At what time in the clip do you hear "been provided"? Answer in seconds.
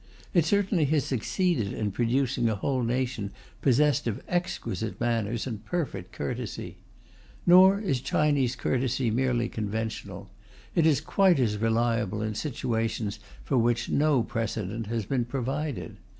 15.05-15.97